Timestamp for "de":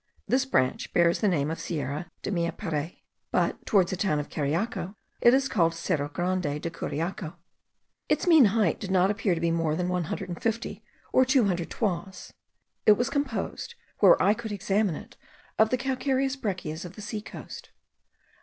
2.23-2.31, 6.59-6.71